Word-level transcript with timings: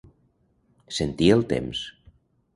Sentir 1.01 1.29
el 1.35 1.45
temps. 1.53 1.85